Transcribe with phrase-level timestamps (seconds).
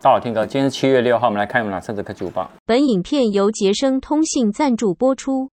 [0.00, 2.48] 大家好，Tim 哥，今天是七月六号，我们来看有哪三则科技午报。
[2.64, 5.50] 本影片由杰生通信赞助播出。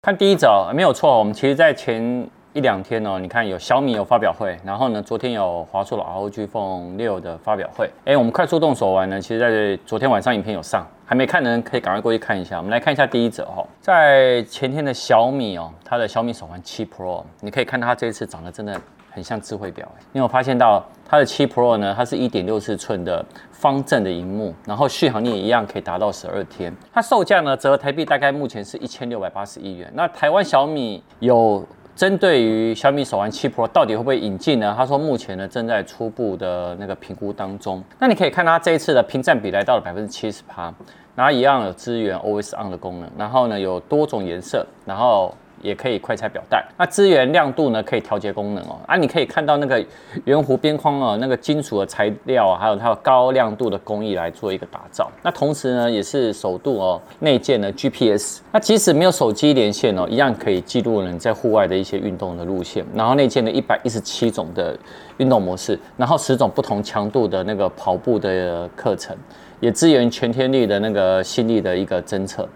[0.00, 2.26] 看第一则，没有错，我们其实在前
[2.56, 7.90] 一两天哦，你看有小米有发表会，然后呢，昨天有华硕的 ROG Phone 六的发表会。
[8.06, 12.56] 哎，我们快速动手玩呢，其实在昨天晚上影片有上，还没看的人可以赶快过去看一下。
[12.56, 18.80] 我们来看一下第一则哈，在前天的小米哦，它的小米手环七 Pro，你可以看它这一次长得真的。
[19.10, 21.94] 很像智慧表，你有发现到它的七 Pro 呢？
[21.96, 26.70] 它是一点六四寸的方正的荧幕，然后续航力也一样可以达到十二天。
[26.92, 29.90] 它售价呢，折合台币大概目前是一千六百八十一元。
[29.94, 31.66] 那台湾小米有
[31.96, 34.72] 针对于小米手环七 Pro 到底会不会引进呢？
[34.76, 37.82] 他说目前呢正在初步的那个评估当中。
[37.98, 40.72] 那你可以看它这一次的屏占比来到了百分之七十八，
[41.14, 45.34] 然后一样有支援 Always On 的功能，然后呢有多种颜色，然后。
[45.62, 47.82] 也可以快拆表带，那支援亮度呢？
[47.82, 48.78] 可以调节功能哦。
[48.86, 49.84] 啊，你可以看到那个
[50.24, 55.10] 圆弧边框哦，那个金属的材料啊，还有它有高亮度的工艺来做一个打造。
[55.22, 58.40] 那同时呢，也是首度哦内建的 GPS。
[58.52, 62.84] 那即使没有手机连线哦，一样可以记录你在户外的一些运动的路线。
[62.94, 64.78] 然后内建了一百一十七种的
[65.16, 69.16] 运动模式，然后十种不同强度的那个跑步的课程，
[69.60, 72.46] 也支援全天力的那个心率的一个侦测。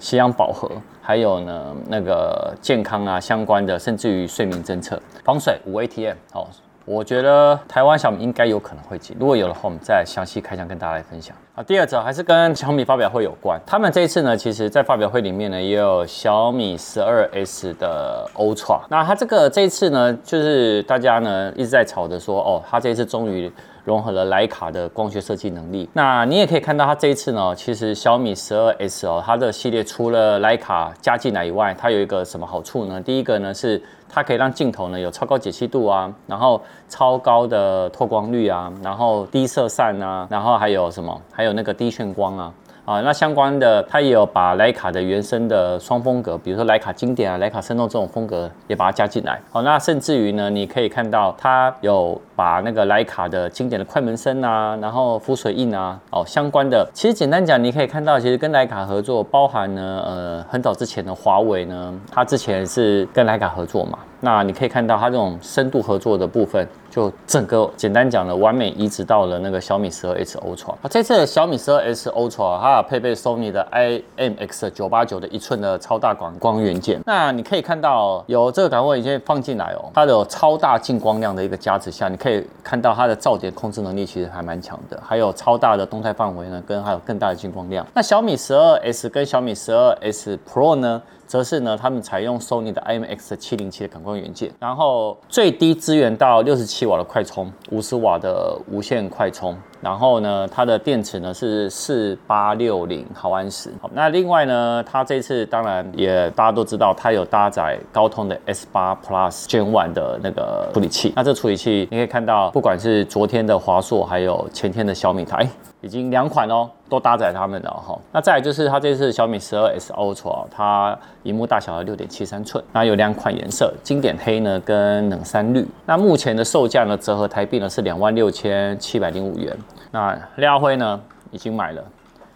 [0.00, 0.68] 吸氧饱和，
[1.02, 6.16] 还有呢，那个健康啊相关的，甚至于睡眠侦测、防水五 ATM。
[6.32, 6.48] 好，
[6.86, 11.36] 我觉得台湾小米应该有可能会进，如果有的话，我们再详细开箱跟大家来分享。
[11.52, 18.80] 好，第二则还是跟小米发表会有关，他们这一次呢，其实在发表会里面呢，也有小米十二 S 的 Ultra。
[18.88, 23.52] 那它这个这一次呢，就是大家呢一直在吵着说，哦，它这一次终于。
[23.84, 33.00] 融合了徕卡的光学设计能力，那你也可以看到它这一次呢，其实小米十二 S 哦，它的系列除了徕卡加进来以外，它有一个什么好处呢？
[33.00, 41.20] 第一个呢是它可以让镜头呢有超高解析度啊，然后超高的透光率啊，然后低色散啊，然后还有什么？
[41.32, 42.52] 还有那个低眩光啊。
[42.84, 49.40] 啊，那相关的，它也有把徕卡的原生的双风格，比如说徕卡经典啊、徕卡生动这种风格，也把它加进来。
[49.50, 56.88] 好，那甚至于呢，你可以看到它有把那个徕卡的经典的快门声啊，然后浮水印啊，哦，相关的。
[56.92, 63.98] 其实简单讲，你可以看到，其实跟徕卡合作，包含呢，呃，很早之前的华为呢，它之前是跟徕卡合作嘛。
[64.20, 70.72] 那你可以看到它这种深度合作的部分，就整个简单讲的完美移植到了那个小米十二 S Ultra。
[70.72, 77.00] 啊，这次的小米十二 S Ultra 它配备 Sony 的 IMX 九八九的一寸的超大广光元件。
[77.06, 87.86] 那你可以看到有这个感光元件放进来哦，它有超大进光量的一个加持下，你可以看到它的噪点控制能力其实还蛮强的，还有超大的动态范围呢，跟还有更大的进光量。
[87.94, 91.00] 那小米十二 S 跟小米十二 S Pro 呢？
[91.30, 103.70] 则是呢，他们采用 Sony 的 IMX 七零七的感光元件，然后最低支援到六十七瓦的快充，五十瓦的无线快充，然后呢，它的电池呢是四八六零毫安时。
[103.80, 111.12] 好，那另外呢，它这次当然也大家都知道，它有搭载高通的 S 八 Plus Gen One 的那个处理器。
[111.16, 115.48] 那这处理器你可以看到，不管是昨天的华硕，还有前天的小米台。
[115.82, 117.98] 已经两款哦，都搭载他们的哈。
[118.12, 125.66] 那再来就是它这次小米十二 S Ultra，它荧幕大小的六点七三寸，那有两款颜色，经典黑呢跟冷杉绿。
[125.86, 129.56] 那目前的售价呢，折合台币呢是两万六千七百零五元。
[129.90, 131.00] 那廖辉呢
[131.30, 131.84] 已经买了，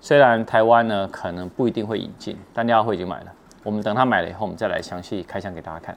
[0.00, 3.26] 虽然台湾呢可能不一定会引进，但廖辉已经买了。
[3.62, 5.96] 我们等他买了以后，我们再来详细开箱给大家看。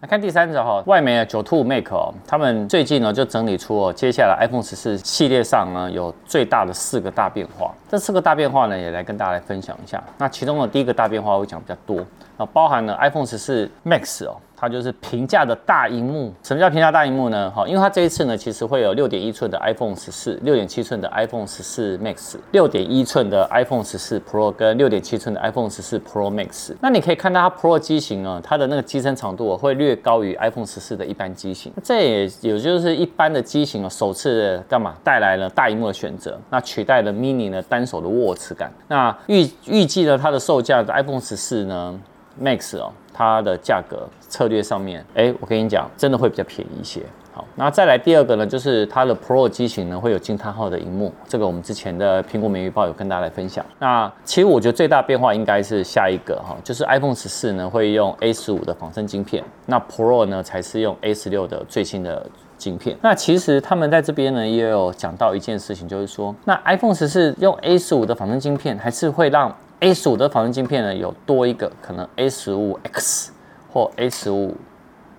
[0.00, 10.02] 来看第三则哈，外媒的九 to make 哦，他们最近呢就整理出哦，接下来 iPhone 十四系列上呢有最大的四个大变化，这四个大变化呢也来跟大家来分享一下。
[10.18, 12.04] 那其中的第一个大变化我讲比较多，
[12.36, 14.36] 啊，包含了 iPhone 十四 Max 哦。
[14.64, 16.32] 它就是平价的大荧幕。
[16.42, 17.50] 什么叫平价大荧幕呢？
[17.50, 26.74] 哈，因为它这一次呢，其实会有六点一寸的 iPhone 十四、六点七寸的 iPhone 十四 Max、六点一寸的 iPhone 十四 Pro 跟六点七寸的 iPhone 十四 Pro Max。
[26.80, 31.70] 那你可以看到它 Pro 机型啊，它的那个机身长度会略高于 iPhone 十四的一般机型。
[31.82, 38.72] 这也也就是一般的机型啊，首次干嘛带来了大荧幕的选择，那取代了 Mini 呢单手的握持感。
[38.88, 42.00] 那预预计呢，它的售价的 iPhone 十四呢
[42.42, 42.90] Max 哦。
[43.14, 47.00] 它的价格策略上面，哎，我跟你讲，真的会比较便宜一些。
[47.32, 53.64] 好，那再来第二个呢，就是它的 Pro 机型呢会有惊叹号的荧幕，这个我们之前的苹果每日报有跟大家来分享。
[53.80, 62.24] 那其实我觉得最大变化应该是下一个哈，就是 iPhone 十四呢会用 A 十五的仿生晶片，那 Pro 呢才是用 A 十六的最新的
[62.56, 62.96] 晶片。
[63.02, 69.52] 那其实他们在这边呢也有讲到一件事情，就是说，那 iPhone 十四用 A 十五的仿生晶片，还是会让
[69.84, 73.30] A 十五的仿生晶片呢，有多一个可能 A 十五 X
[73.70, 74.56] 或 A 十五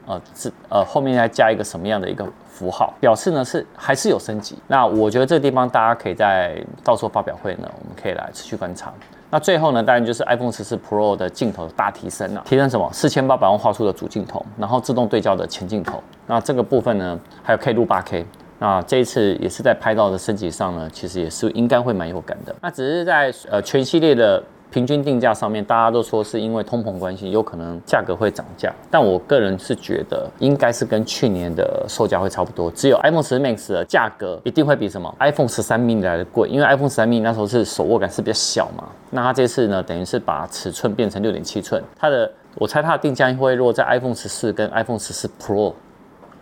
[0.08, 4.58] 呃，字呃后面再加一个什么样的一个符号，表示呢是还是有升级。
[4.66, 8.92] 那我觉得这个地方大家可以在到时候发表会呢，我们可以来持续观察。
[9.30, 12.90] 那最后呢，当然就是 iPhone 十四 Pro 的镜头大提升了，提升什么？
[12.92, 16.02] 四千八百万画素的主镜头，然后自动对焦的前镜头。
[16.26, 18.26] 那这个部分呢，还有可以录八 K。
[18.58, 22.56] 那这一次也是在拍照的升级上呢，其实也是应该会蛮有感的。
[22.62, 24.42] 那只是在呃全系列的。
[24.72, 28.74] 平均定价上面，大家都说是因为通膨关系，有可能价格会涨价。
[28.92, 32.70] 但我个人是觉得，应该是跟去年的售价会差不多。
[32.72, 38.84] 只有 iPhone 十 Max 的价格一定会比什么 iPhone 十三 mini 来的贵，因为 iPhone 十三 mini 那时候是手握感是比较小嘛。
[39.12, 41.82] 那它这次呢，等于是把尺寸变成六点七寸。
[41.98, 45.74] 它的，我猜它的定价会落在 iPhone 十四跟 iPhone 十四 Pro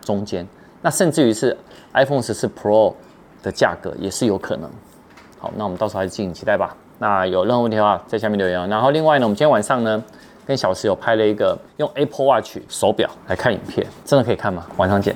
[0.00, 0.44] 中间。
[0.82, 1.56] 那甚至于是
[1.92, 2.94] iPhone 十四 Pro
[3.42, 4.68] 的价格也是有可能。
[5.38, 6.76] 好，那我们到时候还是敬请期待吧。
[7.04, 8.66] 那有任何问题的话，在下面留言。
[8.66, 10.02] 然后另外呢，我们今天晚上呢，
[10.46, 14.64] 跟小石有拍了一个用 Apple Watch 手表来看影片，真的可以看吗？
[14.78, 15.14] 晚上见。